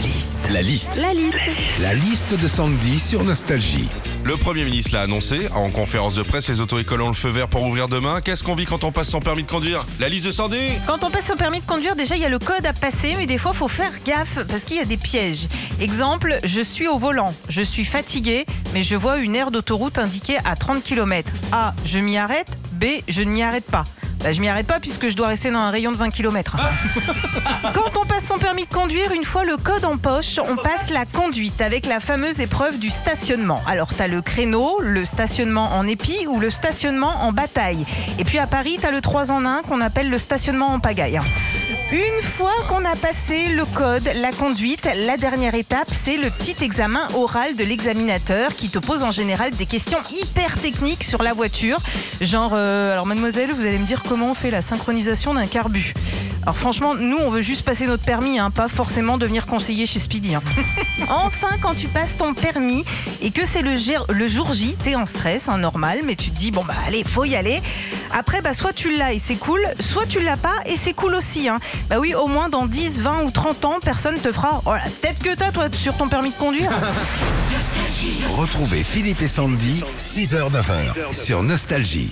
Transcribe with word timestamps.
La 0.00 0.06
liste. 0.06 0.40
La 0.50 0.62
liste. 0.62 0.96
La 1.02 1.12
liste. 1.12 1.36
La 1.78 1.92
liste 1.92 2.34
de 2.34 2.46
Sandy 2.46 2.98
sur 2.98 3.22
Nostalgie. 3.22 3.86
Le 4.24 4.34
Premier 4.34 4.64
ministre 4.64 4.94
l'a 4.94 5.02
annoncé 5.02 5.48
en 5.54 5.68
conférence 5.68 6.14
de 6.14 6.22
presse, 6.22 6.48
les 6.48 6.62
auto-écoles 6.62 7.02
ont 7.02 7.08
le 7.08 7.12
feu 7.12 7.28
vert 7.28 7.48
pour 7.48 7.64
ouvrir 7.64 7.86
demain. 7.86 8.22
Qu'est-ce 8.22 8.42
qu'on 8.42 8.54
vit 8.54 8.64
quand 8.64 8.82
on 8.82 8.92
passe 8.92 9.10
son 9.10 9.20
permis 9.20 9.42
de 9.42 9.50
conduire? 9.50 9.84
La 9.98 10.08
liste 10.08 10.24
de 10.24 10.32
Sandy? 10.32 10.56
Quand 10.86 11.04
on 11.04 11.10
passe 11.10 11.26
son 11.26 11.34
permis 11.34 11.60
de 11.60 11.66
conduire, 11.66 11.96
déjà 11.96 12.16
il 12.16 12.22
y 12.22 12.24
a 12.24 12.30
le 12.30 12.38
code 12.38 12.64
à 12.64 12.72
passer, 12.72 13.14
mais 13.18 13.26
des 13.26 13.36
fois 13.36 13.52
faut 13.52 13.68
faire 13.68 13.92
gaffe 14.06 14.38
parce 14.48 14.64
qu'il 14.64 14.78
y 14.78 14.80
a 14.80 14.86
des 14.86 14.96
pièges. 14.96 15.48
Exemple, 15.82 16.38
je 16.44 16.62
suis 16.62 16.88
au 16.88 16.96
volant, 16.96 17.34
je 17.50 17.60
suis 17.60 17.84
fatigué, 17.84 18.46
mais 18.72 18.82
je 18.82 18.96
vois 18.96 19.18
une 19.18 19.36
aire 19.36 19.50
d'autoroute 19.50 19.98
indiquée 19.98 20.38
à 20.46 20.56
30 20.56 20.82
km. 20.82 21.30
A, 21.52 21.74
je 21.84 21.98
m'y 21.98 22.16
arrête. 22.16 22.48
B, 22.72 22.86
je 23.06 23.20
ne 23.20 23.28
m'y 23.28 23.42
arrête 23.42 23.66
pas. 23.66 23.84
Bah, 24.22 24.32
je 24.32 24.40
m'y 24.40 24.48
arrête 24.48 24.66
pas 24.66 24.80
puisque 24.80 25.08
je 25.08 25.16
dois 25.16 25.28
rester 25.28 25.50
dans 25.50 25.60
un 25.60 25.70
rayon 25.70 25.92
de 25.92 25.96
20 25.96 26.10
km. 26.10 26.56
Quand 27.74 28.00
on 28.00 28.06
passe 28.06 28.26
son 28.26 28.36
permis 28.36 28.64
de 28.64 28.72
conduire, 28.72 29.12
une 29.12 29.24
fois 29.24 29.44
le 29.44 29.56
code 29.56 29.84
en 29.84 29.96
poche, 29.96 30.38
on 30.46 30.56
passe 30.56 30.90
la 30.90 31.06
conduite 31.06 31.60
avec 31.62 31.86
la 31.86 32.00
fameuse 32.00 32.40
épreuve 32.40 32.78
du 32.78 32.90
stationnement. 32.90 33.60
Alors, 33.66 33.94
tu 33.94 34.02
as 34.02 34.08
le 34.08 34.20
créneau, 34.20 34.78
le 34.80 35.04
stationnement 35.06 35.74
en 35.74 35.86
épi 35.86 36.26
ou 36.28 36.38
le 36.38 36.50
stationnement 36.50 37.22
en 37.22 37.32
bataille. 37.32 37.86
Et 38.18 38.24
puis 38.24 38.38
à 38.38 38.46
Paris, 38.46 38.76
tu 38.78 38.86
as 38.86 38.90
le 38.90 39.00
3 39.00 39.32
en 39.32 39.46
1 39.46 39.62
qu'on 39.62 39.80
appelle 39.80 40.10
le 40.10 40.18
stationnement 40.18 40.68
en 40.68 40.80
pagaille. 40.80 41.18
Une 41.92 42.22
fois 42.22 42.52
qu'on 42.68 42.84
a 42.84 42.94
passé 42.94 43.48
le 43.48 43.64
code, 43.64 44.08
la 44.14 44.30
conduite, 44.30 44.88
la 44.94 45.16
dernière 45.16 45.56
étape, 45.56 45.88
c'est 45.92 46.18
le 46.18 46.30
petit 46.30 46.54
examen 46.62 47.08
oral 47.14 47.56
de 47.56 47.64
l'examinateur 47.64 48.54
qui 48.54 48.68
te 48.68 48.78
pose 48.78 49.02
en 49.02 49.10
général 49.10 49.50
des 49.50 49.66
questions 49.66 49.98
hyper 50.08 50.56
techniques 50.60 51.02
sur 51.02 51.20
la 51.20 51.32
voiture. 51.32 51.78
Genre, 52.20 52.52
euh, 52.54 52.92
alors 52.92 53.06
mademoiselle, 53.06 53.50
vous 53.52 53.66
allez 53.66 53.78
me 53.78 53.86
dire 53.86 54.04
comment 54.08 54.30
on 54.30 54.34
fait 54.34 54.52
la 54.52 54.62
synchronisation 54.62 55.34
d'un 55.34 55.48
carbu. 55.48 55.94
Alors 56.42 56.56
franchement, 56.56 56.94
nous, 56.94 57.18
on 57.18 57.28
veut 57.28 57.42
juste 57.42 57.64
passer 57.64 57.88
notre 57.88 58.04
permis, 58.04 58.38
hein, 58.38 58.52
pas 58.52 58.68
forcément 58.68 59.18
devenir 59.18 59.46
conseiller 59.46 59.84
chez 59.84 59.98
Speedy. 59.98 60.36
hein. 60.36 60.42
enfin, 61.10 61.56
quand 61.60 61.74
tu 61.74 61.88
passes 61.88 62.16
ton 62.16 62.34
permis 62.34 62.84
et 63.20 63.32
que 63.32 63.44
c'est 63.44 63.62
le, 63.62 63.76
jour 64.28 64.54
J, 64.54 64.76
t'es 64.82 64.94
en 64.94 65.06
stress, 65.06 65.48
hein, 65.48 65.58
normal, 65.58 66.02
mais 66.04 66.14
tu 66.14 66.30
te 66.30 66.36
dis, 66.36 66.52
bon 66.52 66.62
bah 66.62 66.74
allez, 66.86 67.02
faut 67.02 67.24
y 67.24 67.34
aller. 67.34 67.60
Après, 68.12 68.40
bah, 68.42 68.54
soit 68.54 68.72
tu 68.72 68.96
l'as 68.96 69.12
et 69.12 69.18
c'est 69.18 69.36
cool, 69.36 69.60
soit 69.78 70.06
tu 70.06 70.20
l'as 70.20 70.36
pas 70.36 70.56
et 70.66 70.76
c'est 70.76 70.92
cool 70.92 71.14
aussi. 71.14 71.48
hein. 71.48 71.58
Bah 71.88 71.96
oui, 71.98 72.14
au 72.14 72.26
moins 72.26 72.48
dans 72.48 72.66
10, 72.66 73.00
20 73.00 73.22
ou 73.24 73.30
30 73.30 73.64
ans, 73.64 73.78
personne 73.82 74.18
te 74.18 74.32
fera 74.32 74.62
oh, 74.66 74.72
la 74.72 74.90
tête 75.02 75.18
que 75.22 75.34
t'as, 75.34 75.52
toi, 75.52 75.66
sur 75.72 75.96
ton 75.96 76.08
permis 76.08 76.30
de 76.30 76.36
conduire. 76.36 76.70
Retrouvez 78.36 78.82
Philippe 78.82 79.22
et 79.22 79.28
Sandy, 79.28 79.82
6h-9h 79.98 81.12
sur 81.12 81.42
Nostalgie. 81.42 82.10